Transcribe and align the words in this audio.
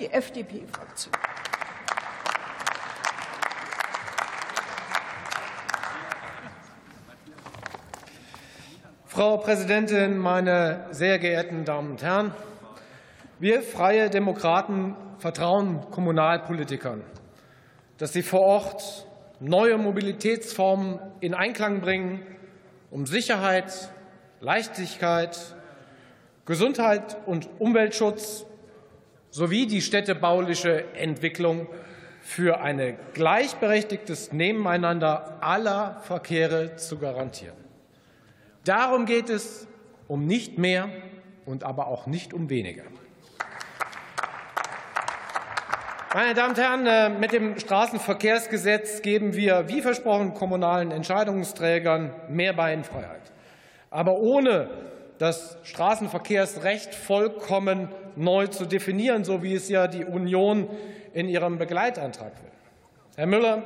die 0.00 0.10
FDP-Fraktion. 0.10 1.12
Frau 9.04 9.36
Präsidentin, 9.36 10.16
meine 10.16 10.86
sehr 10.90 11.18
geehrten 11.18 11.66
Damen 11.66 11.90
und 11.90 12.02
Herren! 12.02 12.32
Wir 13.38 13.62
Freie 13.62 14.08
Demokraten 14.08 14.96
vertrauen 15.18 15.90
Kommunalpolitikern, 15.90 17.02
dass 17.98 18.14
sie 18.14 18.22
vor 18.22 18.40
Ort 18.40 19.06
neue 19.38 19.76
Mobilitätsformen 19.76 20.98
in 21.20 21.34
Einklang 21.34 21.80
bringen, 21.82 22.26
um 22.90 23.04
Sicherheit, 23.04 23.90
Leichtigkeit, 24.40 25.38
Gesundheit 26.46 27.18
und 27.26 27.50
Umweltschutz 27.58 28.46
sowie 29.30 29.66
die 29.66 29.80
städtebauliche 29.80 30.94
Entwicklung 30.94 31.66
für 32.20 32.60
ein 32.60 32.96
gleichberechtigtes 33.14 34.32
Nebeneinander 34.32 35.38
aller 35.40 36.00
Verkehre 36.02 36.76
zu 36.76 36.98
garantieren. 36.98 37.56
Darum 38.64 39.06
geht 39.06 39.30
es 39.30 39.66
um 40.06 40.26
nicht 40.26 40.58
mehr 40.58 40.88
und 41.46 41.64
aber 41.64 41.86
auch 41.86 42.06
nicht 42.06 42.34
um 42.34 42.50
weniger. 42.50 42.84
Meine 46.12 46.34
Damen 46.34 46.50
und 46.50 46.58
Herren, 46.58 46.86
äh, 46.86 47.08
mit 47.08 47.32
dem 47.32 47.56
Straßenverkehrsgesetz 47.56 49.00
geben 49.00 49.34
wir, 49.36 49.68
wie 49.68 49.80
versprochen, 49.80 50.34
kommunalen 50.34 50.90
Entscheidungsträgern 50.90 52.10
mehr 52.28 52.52
Beinfreiheit. 52.52 53.30
Aber 53.90 54.18
ohne 54.18 54.68
das 55.20 55.58
Straßenverkehrsrecht 55.64 56.94
vollkommen 56.94 57.90
neu 58.16 58.46
zu 58.46 58.64
definieren, 58.64 59.22
so 59.22 59.42
wie 59.42 59.52
es 59.54 59.68
ja 59.68 59.86
die 59.86 60.02
Union 60.02 60.70
in 61.12 61.28
ihrem 61.28 61.58
Begleitantrag 61.58 62.32
will. 62.42 62.50
Herr 63.16 63.26
Müller, 63.26 63.62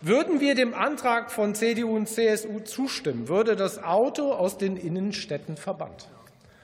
würden 0.00 0.38
wir 0.38 0.54
dem 0.54 0.72
Antrag 0.72 1.32
von 1.32 1.56
CDU 1.56 1.96
und 1.96 2.08
CSU 2.08 2.60
zustimmen, 2.60 3.26
würde 3.26 3.56
das 3.56 3.82
Auto 3.82 4.32
aus 4.32 4.58
den 4.58 4.76
Innenstädten 4.76 5.56
verbannt. 5.56 6.08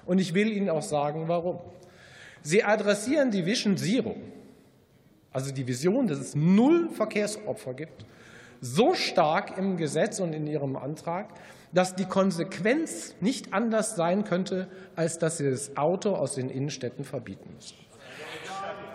Und 0.05 0.21
ich 0.21 0.35
will 0.35 0.53
Ihnen 0.53 0.71
auch 0.71 0.83
sagen, 0.83 1.25
warum. 1.27 1.59
Sie 2.43 2.63
adressieren 2.63 3.33
die 3.33 3.45
Vision 3.45 3.77
Zero, 3.77 4.15
also 5.33 5.53
die 5.53 5.67
Vision, 5.67 6.07
dass 6.07 6.19
es 6.19 6.37
null 6.37 6.91
Verkehrsopfer 6.91 7.75
gibt, 7.75 8.07
so 8.61 8.95
stark 8.95 9.59
im 9.59 9.77
Gesetz 9.77 10.21
und 10.21 10.33
in 10.33 10.47
Ihrem 10.47 10.77
Antrag, 10.77 11.29
dass 11.73 11.95
die 11.95 12.07
Konsequenz 12.07 13.15
nicht 13.21 13.53
anders 13.53 13.97
sein 13.97 14.25
könnte, 14.25 14.69
als 14.95 15.19
dass 15.19 15.39
Sie 15.39 15.51
das 15.51 15.77
Auto 15.77 16.15
aus 16.15 16.35
den 16.35 16.49
Innenstädten 16.49 17.05
verbieten 17.05 17.51
müssen. 17.55 17.77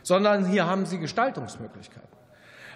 sondern 0.02 0.46
hier 0.46 0.66
haben 0.66 0.86
Sie 0.86 0.98
Gestaltungsmöglichkeiten. 0.98 2.10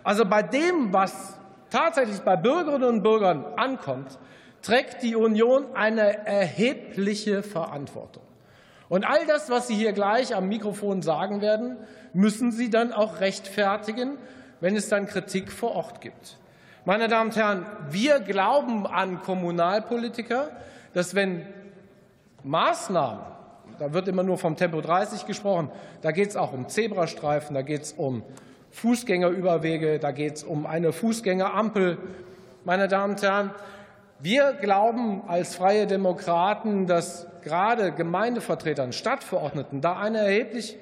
Also 0.04 0.26
bei 0.26 0.44
dem, 0.44 0.94
was 0.94 1.40
tatsächlich 1.70 2.20
bei 2.20 2.36
Bürgerinnen 2.36 2.88
und 2.88 3.04
Bürgern 3.04 3.46
ankommt, 3.56 4.20
trägt 4.62 5.02
die 5.02 5.16
Union 5.16 5.66
eine 5.74 6.26
erhebliche 6.28 7.42
Verantwortung. 7.42 8.24
Und 8.90 9.06
all 9.06 9.26
das, 9.26 9.50
was 9.50 9.68
Sie 9.68 9.76
hier 9.76 9.94
gleich 9.94 10.36
am 10.36 10.48
Mikrofon 10.48 11.02
sagen 11.02 11.42
werden, 11.42 11.78
müssen 12.14 12.52
Sie 12.52 12.70
dann 12.70 12.94
auch 12.94 13.22
rechtfertigen, 13.22 14.18
wenn 14.60 14.76
es 14.76 14.88
dann 14.88 15.08
Kritik 15.08 15.52
vor 15.52 15.72
Ort 15.72 16.00
gibt. 16.00 16.38
Meine 16.86 17.08
Damen 17.08 17.30
und 17.30 17.38
Herren, 17.38 17.66
wir 17.92 18.20
glauben 18.20 18.86
an 18.86 19.22
Kommunalpolitiker, 19.22 20.50
dass 20.94 21.16
wenn 21.16 21.46
Maßnahmen, 22.44 23.22
da 23.80 23.94
wird 23.94 24.10
immer 24.10 24.24
nur 24.24 24.38
vom 24.38 24.58
Tempo 24.58 24.82
30 24.82 25.26
gesprochen, 25.26 25.72
da 26.02 26.12
geht 26.12 26.32
es 26.32 26.36
auch 26.36 26.52
um 26.52 26.68
Zebrastreifen, 26.68 27.54
da 27.54 27.62
geht 27.62 27.84
es 27.84 27.94
um 27.94 28.22
Fußgängerüberwege, 28.72 29.98
da 29.98 30.12
geht 30.12 30.36
es 30.36 30.44
um 30.44 30.66
eine 30.66 30.92
Fußgängerampel. 30.92 32.00
Meine 32.66 32.90
Damen 32.90 33.14
und 33.14 33.22
Herren, 33.22 33.52
wir 34.20 34.52
glauben 34.52 35.22
als 35.26 35.56
Freie 35.56 35.88
Demokraten, 35.88 36.86
dass 36.86 37.28
gerade 37.44 37.94
Gemeindevertretern, 37.94 38.92
Stadtverordneten 38.92 39.80
da 39.80 39.96
eine 39.96 40.18
erheblich 40.18 40.78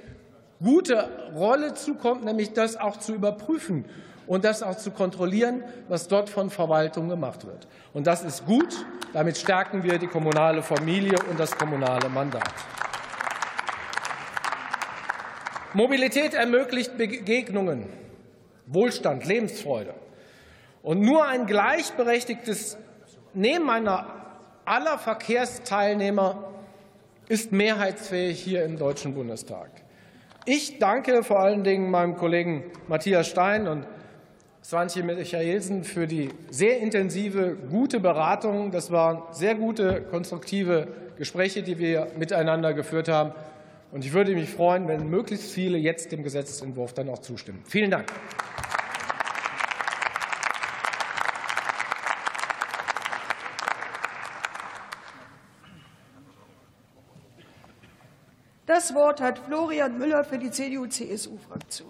gute 0.64 1.10
Rolle 1.36 1.74
zukommt, 1.74 2.24
nämlich 2.24 2.54
das 2.54 2.78
auch 2.78 2.98
zu 2.98 3.14
überprüfen 3.14 3.86
und 4.28 4.46
das 4.46 4.64
auch 4.64 4.78
zu 4.78 4.92
kontrollieren, 4.92 5.64
was 5.88 6.08
dort 6.08 6.30
von 6.30 6.50
Verwaltung 6.50 7.10
gemacht 7.10 7.46
wird. 7.46 7.68
Und 7.94 8.08
das 8.08 8.24
ist 8.24 8.46
gut. 8.46 8.86
Damit 9.14 9.38
stärken 9.38 9.84
wir 9.84 9.98
die 9.98 10.08
kommunale 10.08 10.64
Familie 10.64 11.18
und 11.30 11.40
das 11.40 11.58
kommunale 11.58 12.08
Mandat. 12.08 12.54
Mobilität 15.74 16.34
ermöglicht 16.34 16.98
Begegnungen, 16.98 17.88
Wohlstand, 18.68 19.26
Lebensfreude. 19.26 19.94
Und 20.84 21.02
nur 21.02 21.26
ein 21.26 21.46
gleichberechtigtes 21.46 22.78
Nebeneinander 23.34 24.06
aller 24.66 24.98
Verkehrsteilnehmer 24.98 26.52
ist 27.28 27.52
mehrheitsfähig 27.52 28.42
hier 28.42 28.64
im 28.66 28.78
Deutschen 28.78 29.14
Bundestag. 29.14 29.70
Ich 30.46 30.80
danke 30.80 31.24
vor 31.24 31.40
allen 31.40 31.64
Dingen 31.64 31.92
meinem 31.92 32.16
Kollegen 32.16 32.64
Matthias 32.88 33.28
Stein 33.28 33.68
und 33.68 33.86
Swantje 34.64 35.04
Michaelsen 35.04 35.84
für 35.84 36.08
die 36.08 36.30
sehr 36.50 36.80
intensive, 36.80 37.56
gute 37.70 38.00
Beratung. 38.00 38.72
Das 38.72 38.90
waren 38.92 39.22
sehr 39.32 39.54
gute, 39.54 40.02
konstruktive 40.02 40.88
Gespräche, 41.18 41.62
die 41.62 41.78
wir 41.78 42.08
miteinander 42.18 42.74
geführt 42.74 43.08
haben. 43.08 43.34
Und 43.92 44.04
ich 44.04 44.14
würde 44.14 44.34
mich 44.34 44.50
freuen, 44.50 44.88
wenn 44.88 45.10
möglichst 45.10 45.52
viele 45.52 45.78
jetzt 45.78 46.12
dem 46.12 46.24
Gesetzentwurf 46.24 46.94
dann 46.94 47.10
auch 47.10 47.20
zustimmen. 47.20 47.62
Vielen 47.68 47.92
Dank. 47.92 48.12
Das 58.66 58.94
Wort 58.94 59.22
hat 59.22 59.40
Florian 59.40 59.98
Müller 59.98 60.24
für 60.24 60.38
die 60.38 60.52
CDU-CSU-Fraktion. 60.52 61.90